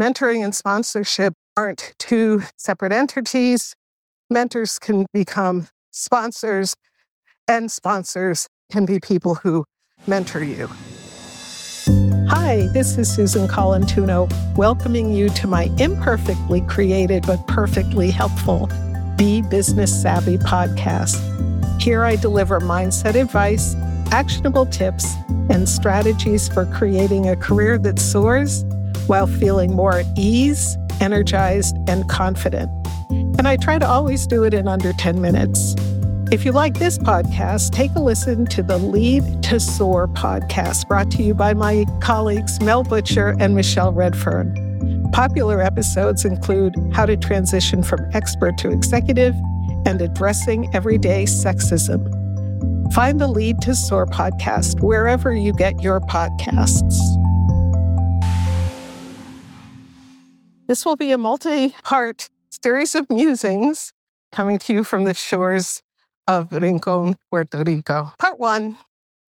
mentoring 0.00 0.42
and 0.42 0.54
sponsorship 0.54 1.34
aren't 1.58 1.92
two 1.98 2.42
separate 2.56 2.90
entities. 2.90 3.74
Mentors 4.30 4.78
can 4.78 5.04
become 5.12 5.68
sponsors, 5.90 6.74
and 7.46 7.70
sponsors 7.70 8.48
can 8.72 8.86
be 8.86 8.98
people 8.98 9.34
who 9.34 9.66
mentor 10.06 10.42
you. 10.42 10.70
Hi, 12.28 12.66
this 12.72 12.96
is 12.96 13.14
Susan 13.14 13.46
Colantuono, 13.46 14.32
welcoming 14.56 15.12
you 15.12 15.28
to 15.30 15.46
my 15.46 15.64
imperfectly 15.78 16.62
created 16.62 17.26
but 17.26 17.46
perfectly 17.46 18.10
helpful 18.10 18.70
Be 19.18 19.42
Business 19.42 20.00
Savvy 20.00 20.38
podcast. 20.38 21.20
Here 21.78 22.04
I 22.04 22.16
deliver 22.16 22.58
mindset 22.60 23.20
advice, 23.20 23.74
actionable 24.12 24.64
tips, 24.64 25.12
and 25.50 25.68
strategies 25.68 26.48
for 26.48 26.64
creating 26.64 27.28
a 27.28 27.36
career 27.36 27.76
that 27.76 27.98
soars 27.98 28.64
while 29.10 29.26
feeling 29.26 29.74
more 29.74 29.98
at 29.98 30.06
ease, 30.16 30.78
energized, 31.00 31.76
and 31.88 32.08
confident. 32.08 32.70
And 33.10 33.48
I 33.48 33.56
try 33.56 33.76
to 33.76 33.86
always 33.86 34.24
do 34.24 34.44
it 34.44 34.54
in 34.54 34.68
under 34.68 34.92
10 34.92 35.20
minutes. 35.20 35.74
If 36.30 36.44
you 36.44 36.52
like 36.52 36.78
this 36.78 36.96
podcast, 36.96 37.72
take 37.72 37.90
a 37.96 37.98
listen 37.98 38.46
to 38.46 38.62
the 38.62 38.78
Lead 38.78 39.42
to 39.42 39.58
Soar 39.58 40.06
podcast 40.06 40.86
brought 40.86 41.10
to 41.10 41.24
you 41.24 41.34
by 41.34 41.54
my 41.54 41.86
colleagues 42.00 42.60
Mel 42.60 42.84
Butcher 42.84 43.34
and 43.40 43.56
Michelle 43.56 43.92
Redfern. 43.92 45.10
Popular 45.12 45.60
episodes 45.60 46.24
include 46.24 46.76
how 46.92 47.04
to 47.04 47.16
transition 47.16 47.82
from 47.82 48.08
expert 48.12 48.58
to 48.58 48.70
executive 48.70 49.34
and 49.86 50.00
addressing 50.00 50.72
everyday 50.72 51.24
sexism. 51.24 51.98
Find 52.92 53.20
the 53.20 53.26
Lead 53.26 53.60
to 53.62 53.74
Soar 53.74 54.06
podcast 54.06 54.80
wherever 54.80 55.34
you 55.34 55.52
get 55.52 55.82
your 55.82 55.98
podcasts. 55.98 57.19
This 60.70 60.86
will 60.86 60.94
be 60.94 61.10
a 61.10 61.18
multi 61.18 61.74
part 61.82 62.30
series 62.62 62.94
of 62.94 63.10
musings 63.10 63.92
coming 64.30 64.56
to 64.60 64.72
you 64.72 64.84
from 64.84 65.02
the 65.02 65.14
shores 65.14 65.82
of 66.28 66.50
Rincón, 66.50 67.16
Puerto 67.28 67.64
Rico. 67.64 68.12
Part 68.20 68.38
one 68.38 68.78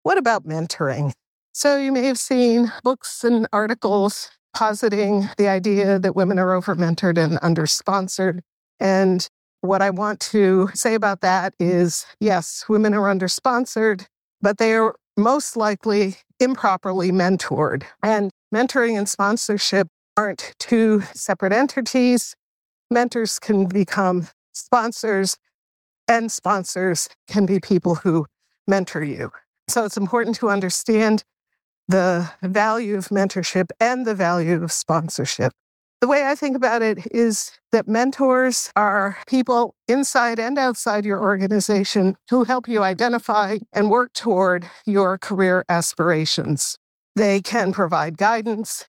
What 0.02 0.18
about 0.18 0.44
mentoring? 0.44 1.12
So, 1.52 1.76
you 1.76 1.92
may 1.92 2.06
have 2.06 2.18
seen 2.18 2.72
books 2.82 3.22
and 3.22 3.46
articles 3.52 4.28
positing 4.54 5.28
the 5.38 5.46
idea 5.46 6.00
that 6.00 6.16
women 6.16 6.40
are 6.40 6.52
over 6.52 6.74
mentored 6.74 7.16
and 7.16 7.38
under 7.42 7.64
sponsored. 7.64 8.42
And 8.80 9.28
what 9.60 9.82
I 9.82 9.90
want 9.90 10.18
to 10.32 10.70
say 10.74 10.94
about 10.94 11.20
that 11.20 11.54
is 11.60 12.06
yes, 12.18 12.64
women 12.68 12.92
are 12.92 13.08
under 13.08 13.28
sponsored, 13.28 14.08
but 14.42 14.58
they 14.58 14.74
are 14.74 14.96
most 15.16 15.56
likely 15.56 16.16
improperly 16.40 17.12
mentored. 17.12 17.84
And 18.02 18.32
mentoring 18.52 18.98
and 18.98 19.08
sponsorship 19.08 19.86
aren't 20.20 20.54
two 20.58 21.00
separate 21.14 21.50
entities. 21.50 22.36
Mentors 22.90 23.38
can 23.38 23.64
become 23.64 24.28
sponsors, 24.52 25.38
and 26.06 26.30
sponsors 26.30 27.08
can 27.26 27.46
be 27.46 27.58
people 27.58 27.94
who 27.94 28.26
mentor 28.68 29.02
you. 29.02 29.32
So 29.68 29.86
it's 29.86 29.96
important 29.96 30.36
to 30.36 30.50
understand 30.50 31.24
the 31.88 32.30
value 32.42 32.98
of 32.98 33.08
mentorship 33.08 33.70
and 33.80 34.06
the 34.06 34.14
value 34.14 34.62
of 34.62 34.72
sponsorship. 34.72 35.54
The 36.02 36.08
way 36.08 36.26
I 36.26 36.34
think 36.34 36.54
about 36.54 36.82
it 36.82 36.98
is 37.10 37.52
that 37.72 37.88
mentors 37.88 38.70
are 38.76 39.16
people 39.26 39.74
inside 39.88 40.38
and 40.38 40.58
outside 40.58 41.06
your 41.06 41.22
organization 41.22 42.18
who 42.28 42.44
help 42.44 42.68
you 42.68 42.82
identify 42.82 43.56
and 43.72 43.90
work 43.90 44.12
toward 44.12 44.68
your 44.84 45.16
career 45.16 45.64
aspirations. 45.70 46.76
They 47.16 47.40
can 47.40 47.72
provide 47.72 48.18
guidance, 48.18 48.86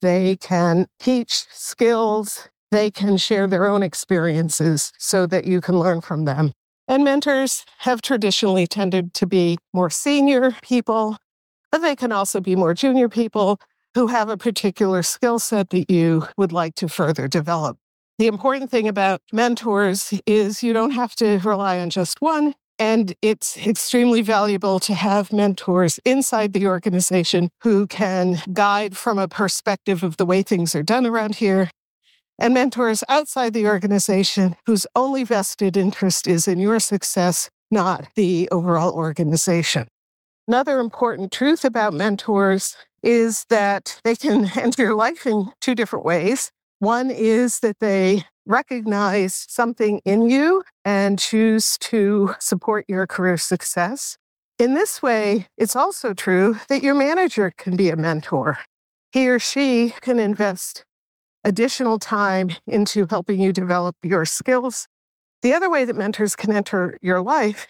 they 0.00 0.36
can 0.36 0.86
teach 0.98 1.44
skills, 1.50 2.48
they 2.70 2.90
can 2.90 3.16
share 3.16 3.46
their 3.46 3.66
own 3.66 3.82
experiences 3.82 4.92
so 4.98 5.26
that 5.26 5.44
you 5.44 5.60
can 5.60 5.78
learn 5.78 6.00
from 6.00 6.24
them. 6.24 6.52
And 6.88 7.04
mentors 7.04 7.64
have 7.78 8.02
traditionally 8.02 8.66
tended 8.66 9.14
to 9.14 9.26
be 9.26 9.58
more 9.72 9.90
senior 9.90 10.56
people, 10.62 11.16
but 11.70 11.78
they 11.78 11.94
can 11.94 12.10
also 12.10 12.40
be 12.40 12.56
more 12.56 12.74
junior 12.74 13.08
people 13.08 13.60
who 13.94 14.08
have 14.08 14.28
a 14.28 14.36
particular 14.36 15.02
skill 15.02 15.38
set 15.38 15.70
that 15.70 15.90
you 15.90 16.26
would 16.36 16.52
like 16.52 16.74
to 16.76 16.88
further 16.88 17.28
develop. 17.28 17.78
The 18.18 18.26
important 18.26 18.70
thing 18.70 18.86
about 18.86 19.22
mentors 19.32 20.12
is 20.26 20.62
you 20.62 20.72
don't 20.72 20.90
have 20.90 21.14
to 21.16 21.38
rely 21.38 21.78
on 21.80 21.90
just 21.90 22.20
one. 22.20 22.54
And 22.80 23.14
it's 23.20 23.58
extremely 23.58 24.22
valuable 24.22 24.80
to 24.80 24.94
have 24.94 25.34
mentors 25.34 26.00
inside 26.06 26.54
the 26.54 26.66
organization 26.66 27.50
who 27.60 27.86
can 27.86 28.42
guide 28.54 28.96
from 28.96 29.18
a 29.18 29.28
perspective 29.28 30.02
of 30.02 30.16
the 30.16 30.24
way 30.24 30.42
things 30.42 30.74
are 30.74 30.82
done 30.82 31.04
around 31.04 31.34
here, 31.34 31.70
and 32.38 32.54
mentors 32.54 33.04
outside 33.06 33.52
the 33.52 33.66
organization 33.66 34.56
whose 34.64 34.86
only 34.96 35.24
vested 35.24 35.76
interest 35.76 36.26
is 36.26 36.48
in 36.48 36.58
your 36.58 36.80
success, 36.80 37.50
not 37.70 38.08
the 38.16 38.48
overall 38.50 38.94
organization. 38.94 39.86
Another 40.48 40.80
important 40.80 41.32
truth 41.32 41.66
about 41.66 41.92
mentors 41.92 42.78
is 43.02 43.44
that 43.50 44.00
they 44.04 44.16
can 44.16 44.50
enter 44.56 44.84
your 44.84 44.94
life 44.94 45.26
in 45.26 45.52
two 45.60 45.74
different 45.74 46.06
ways. 46.06 46.50
One 46.78 47.10
is 47.10 47.60
that 47.60 47.78
they 47.80 48.24
recognize 48.50 49.46
something 49.48 50.00
in 50.04 50.28
you 50.28 50.64
and 50.84 51.18
choose 51.18 51.78
to 51.78 52.34
support 52.40 52.84
your 52.88 53.06
career 53.06 53.36
success. 53.36 54.18
In 54.58 54.74
this 54.74 55.00
way, 55.02 55.46
it's 55.56 55.76
also 55.76 56.12
true 56.12 56.58
that 56.68 56.82
your 56.82 56.94
manager 56.94 57.52
can 57.56 57.76
be 57.76 57.88
a 57.88 57.96
mentor. 57.96 58.58
He 59.12 59.28
or 59.28 59.38
she 59.38 59.94
can 60.00 60.18
invest 60.18 60.84
additional 61.44 61.98
time 61.98 62.50
into 62.66 63.06
helping 63.08 63.40
you 63.40 63.52
develop 63.52 63.96
your 64.02 64.24
skills. 64.24 64.86
The 65.42 65.54
other 65.54 65.70
way 65.70 65.84
that 65.84 65.96
mentors 65.96 66.36
can 66.36 66.52
enter 66.52 66.98
your 67.00 67.22
life 67.22 67.68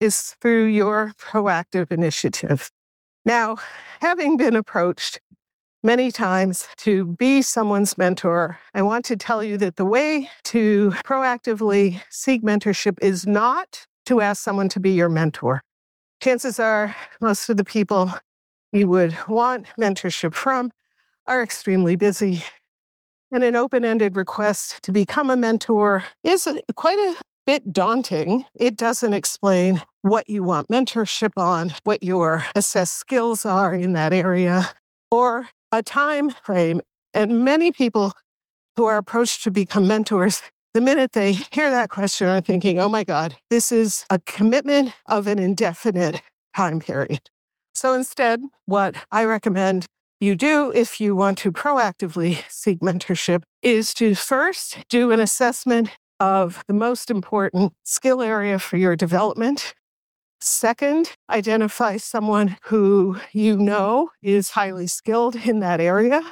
is 0.00 0.36
through 0.42 0.66
your 0.66 1.12
proactive 1.18 1.90
initiative. 1.90 2.70
Now, 3.24 3.56
having 4.00 4.36
been 4.36 4.54
approached 4.54 5.20
many 5.86 6.10
times 6.10 6.66
to 6.78 7.04
be 7.04 7.40
someone's 7.40 7.96
mentor, 7.96 8.58
I 8.74 8.82
want 8.82 9.04
to 9.04 9.16
tell 9.16 9.44
you 9.44 9.56
that 9.58 9.76
the 9.76 9.84
way 9.84 10.28
to 10.46 10.90
proactively 11.04 12.02
seek 12.10 12.42
mentorship 12.42 12.98
is 13.00 13.24
not 13.24 13.86
to 14.06 14.20
ask 14.20 14.42
someone 14.42 14.68
to 14.70 14.80
be 14.80 14.90
your 14.90 15.08
mentor. 15.08 15.62
Chances 16.20 16.58
are 16.58 16.96
most 17.20 17.48
of 17.48 17.56
the 17.56 17.64
people 17.64 18.12
you 18.72 18.88
would 18.88 19.16
want 19.28 19.68
mentorship 19.80 20.34
from 20.34 20.72
are 21.28 21.40
extremely 21.40 21.94
busy. 21.94 22.42
And 23.30 23.44
an 23.44 23.54
open 23.54 23.84
ended 23.84 24.16
request 24.16 24.82
to 24.82 24.92
become 24.92 25.30
a 25.30 25.36
mentor 25.36 26.02
is 26.24 26.48
quite 26.74 26.98
a 26.98 27.14
bit 27.46 27.72
daunting. 27.72 28.44
It 28.56 28.76
doesn't 28.76 29.12
explain 29.12 29.82
what 30.02 30.28
you 30.28 30.42
want 30.42 30.66
mentorship 30.66 31.32
on, 31.36 31.74
what 31.84 32.02
your 32.02 32.44
assessed 32.56 32.96
skills 32.96 33.46
are 33.46 33.72
in 33.72 33.92
that 33.92 34.12
area, 34.12 34.70
or 35.12 35.48
a 35.72 35.82
time 35.82 36.30
frame. 36.30 36.80
And 37.14 37.44
many 37.44 37.72
people 37.72 38.12
who 38.76 38.84
are 38.84 38.98
approached 38.98 39.42
to 39.44 39.50
become 39.50 39.86
mentors, 39.86 40.42
the 40.74 40.80
minute 40.80 41.12
they 41.12 41.32
hear 41.32 41.70
that 41.70 41.88
question, 41.88 42.28
are 42.28 42.40
thinking, 42.40 42.78
oh 42.78 42.88
my 42.88 43.04
God, 43.04 43.36
this 43.50 43.72
is 43.72 44.04
a 44.10 44.18
commitment 44.20 44.92
of 45.06 45.26
an 45.26 45.38
indefinite 45.38 46.22
time 46.54 46.80
period. 46.80 47.20
So 47.74 47.94
instead, 47.94 48.40
what 48.66 48.96
I 49.10 49.24
recommend 49.24 49.86
you 50.20 50.34
do 50.34 50.72
if 50.74 51.00
you 51.00 51.14
want 51.14 51.38
to 51.38 51.52
proactively 51.52 52.42
seek 52.48 52.80
mentorship 52.80 53.42
is 53.62 53.92
to 53.94 54.14
first 54.14 54.78
do 54.88 55.10
an 55.10 55.20
assessment 55.20 55.90
of 56.18 56.64
the 56.68 56.74
most 56.74 57.10
important 57.10 57.74
skill 57.84 58.22
area 58.22 58.58
for 58.58 58.78
your 58.78 58.96
development. 58.96 59.74
Second, 60.48 61.10
identify 61.28 61.96
someone 61.96 62.56
who 62.66 63.18
you 63.32 63.56
know 63.56 64.10
is 64.22 64.50
highly 64.50 64.86
skilled 64.86 65.34
in 65.34 65.58
that 65.58 65.80
area. 65.80 66.22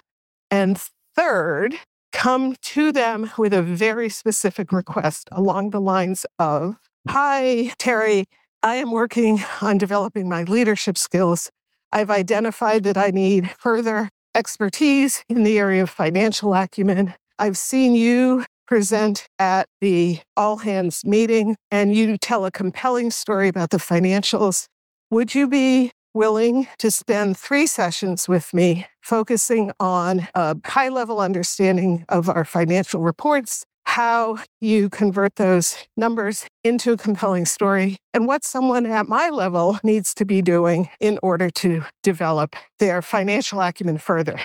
And 0.52 0.80
third, 1.16 1.74
come 2.12 2.54
to 2.62 2.92
them 2.92 3.32
with 3.36 3.52
a 3.52 3.60
very 3.60 4.08
specific 4.08 4.70
request 4.70 5.28
along 5.32 5.70
the 5.70 5.80
lines 5.80 6.24
of 6.38 6.76
Hi, 7.08 7.72
Terry, 7.76 8.26
I 8.62 8.76
am 8.76 8.92
working 8.92 9.42
on 9.60 9.78
developing 9.78 10.28
my 10.28 10.44
leadership 10.44 10.96
skills. 10.96 11.50
I've 11.90 12.08
identified 12.08 12.84
that 12.84 12.96
I 12.96 13.10
need 13.10 13.50
further 13.58 14.10
expertise 14.32 15.24
in 15.28 15.42
the 15.42 15.58
area 15.58 15.82
of 15.82 15.90
financial 15.90 16.54
acumen. 16.54 17.14
I've 17.40 17.58
seen 17.58 17.96
you 17.96 18.44
present 18.66 19.26
at 19.38 19.68
the 19.80 20.20
all 20.36 20.58
hands 20.58 21.04
meeting 21.04 21.56
and 21.70 21.94
you 21.94 22.16
tell 22.18 22.44
a 22.44 22.50
compelling 22.50 23.10
story 23.10 23.48
about 23.48 23.70
the 23.70 23.78
financials, 23.78 24.66
would 25.10 25.34
you 25.34 25.46
be 25.46 25.92
willing 26.14 26.68
to 26.78 26.90
spend 26.90 27.36
three 27.36 27.66
sessions 27.66 28.28
with 28.28 28.54
me 28.54 28.86
focusing 29.02 29.72
on 29.80 30.28
a 30.34 30.56
high 30.64 30.88
level 30.88 31.20
understanding 31.20 32.04
of 32.08 32.28
our 32.28 32.44
financial 32.44 33.00
reports, 33.00 33.64
how 33.86 34.38
you 34.60 34.88
convert 34.88 35.34
those 35.36 35.76
numbers 35.96 36.46
into 36.62 36.92
a 36.92 36.96
compelling 36.96 37.44
story, 37.44 37.96
and 38.14 38.26
what 38.26 38.44
someone 38.44 38.86
at 38.86 39.08
my 39.08 39.28
level 39.28 39.78
needs 39.82 40.14
to 40.14 40.24
be 40.24 40.40
doing 40.40 40.88
in 41.00 41.18
order 41.22 41.50
to 41.50 41.82
develop 42.02 42.54
their 42.78 43.02
financial 43.02 43.60
acumen 43.60 43.98
further? 43.98 44.40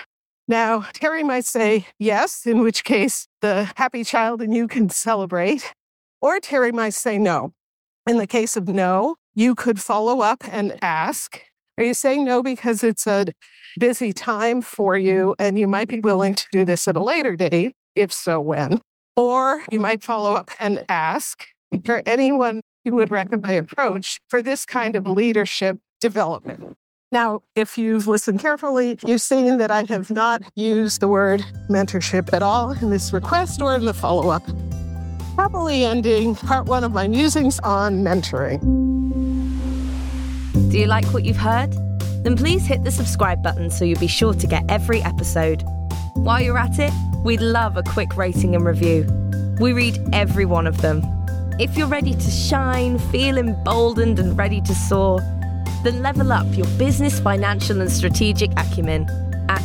Now, 0.50 0.80
Terry 0.92 1.22
might 1.22 1.44
say 1.44 1.86
yes, 2.00 2.44
in 2.44 2.58
which 2.58 2.82
case 2.82 3.28
the 3.40 3.70
happy 3.76 4.02
child 4.02 4.42
and 4.42 4.52
you 4.52 4.66
can 4.66 4.90
celebrate. 4.90 5.74
Or 6.20 6.40
Terry 6.40 6.72
might 6.72 6.94
say 6.94 7.18
no. 7.18 7.52
In 8.04 8.18
the 8.18 8.26
case 8.26 8.56
of 8.56 8.66
no, 8.66 9.14
you 9.32 9.54
could 9.54 9.80
follow 9.80 10.22
up 10.22 10.42
and 10.50 10.76
ask, 10.82 11.40
Are 11.78 11.84
you 11.84 11.94
saying 11.94 12.24
no 12.24 12.42
because 12.42 12.82
it's 12.82 13.06
a 13.06 13.26
busy 13.78 14.12
time 14.12 14.60
for 14.60 14.98
you 14.98 15.36
and 15.38 15.56
you 15.56 15.68
might 15.68 15.86
be 15.86 16.00
willing 16.00 16.34
to 16.34 16.46
do 16.50 16.64
this 16.64 16.88
at 16.88 16.96
a 16.96 17.00
later 17.00 17.36
date? 17.36 17.76
If 17.94 18.12
so, 18.12 18.40
when? 18.40 18.80
Or 19.14 19.62
you 19.70 19.78
might 19.78 20.02
follow 20.02 20.34
up 20.34 20.50
and 20.58 20.84
ask, 20.88 21.46
there 21.70 22.02
anyone 22.04 22.62
you 22.84 22.94
would 22.94 23.12
recommend 23.12 23.70
approach 23.70 24.18
for 24.28 24.42
this 24.42 24.66
kind 24.66 24.96
of 24.96 25.06
leadership 25.06 25.78
development? 26.00 26.76
Now, 27.12 27.42
if 27.56 27.76
you've 27.76 28.06
listened 28.06 28.38
carefully, 28.38 28.96
you've 29.04 29.20
seen 29.20 29.58
that 29.58 29.68
I 29.72 29.82
have 29.88 30.12
not 30.12 30.42
used 30.54 31.00
the 31.00 31.08
word 31.08 31.44
mentorship 31.68 32.32
at 32.32 32.40
all 32.40 32.70
in 32.70 32.90
this 32.90 33.12
request 33.12 33.60
or 33.60 33.74
in 33.74 33.84
the 33.84 33.92
follow 33.92 34.28
up. 34.28 34.44
Happily 35.36 35.84
ending 35.84 36.36
part 36.36 36.66
one 36.66 36.84
of 36.84 36.92
my 36.92 37.08
musings 37.08 37.58
on 37.60 38.04
mentoring. 38.04 38.60
Do 40.70 40.78
you 40.78 40.86
like 40.86 41.04
what 41.06 41.24
you've 41.24 41.36
heard? 41.36 41.72
Then 42.22 42.36
please 42.36 42.64
hit 42.64 42.84
the 42.84 42.92
subscribe 42.92 43.42
button 43.42 43.70
so 43.70 43.84
you'll 43.84 43.98
be 43.98 44.06
sure 44.06 44.32
to 44.34 44.46
get 44.46 44.62
every 44.68 45.02
episode. 45.02 45.64
While 46.14 46.40
you're 46.40 46.58
at 46.58 46.78
it, 46.78 46.92
we'd 47.24 47.40
love 47.40 47.76
a 47.76 47.82
quick 47.82 48.16
rating 48.16 48.54
and 48.54 48.64
review. 48.64 49.04
We 49.58 49.72
read 49.72 49.98
every 50.12 50.44
one 50.44 50.68
of 50.68 50.80
them. 50.80 51.02
If 51.58 51.76
you're 51.76 51.88
ready 51.88 52.14
to 52.14 52.30
shine, 52.30 53.00
feel 53.10 53.36
emboldened, 53.36 54.20
and 54.20 54.38
ready 54.38 54.60
to 54.60 54.74
soar, 54.74 55.20
then 55.82 56.02
level 56.02 56.32
up 56.32 56.46
your 56.56 56.66
business, 56.78 57.20
financial, 57.20 57.80
and 57.80 57.90
strategic 57.90 58.50
acumen 58.58 59.08
at 59.48 59.62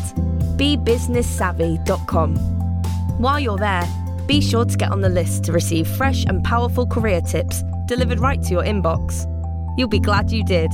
bebusinesssavvy.com. 0.57 2.35
While 3.17 3.39
you're 3.39 3.57
there, 3.57 3.87
be 4.27 4.41
sure 4.41 4.65
to 4.65 4.77
get 4.77 4.91
on 4.91 5.01
the 5.01 5.09
list 5.09 5.43
to 5.45 5.51
receive 5.51 5.87
fresh 5.87 6.25
and 6.25 6.43
powerful 6.43 6.87
career 6.87 7.21
tips 7.21 7.63
delivered 7.85 8.19
right 8.19 8.41
to 8.43 8.49
your 8.51 8.63
inbox. 8.63 9.25
You'll 9.77 9.87
be 9.87 9.99
glad 9.99 10.31
you 10.31 10.43
did. 10.43 10.71